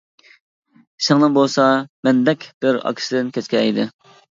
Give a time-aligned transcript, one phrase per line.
[1.07, 1.67] سىڭلىم بولسا
[2.09, 3.89] مەندەك بىر ئاكىسىدىن كەچكەن ئىدى.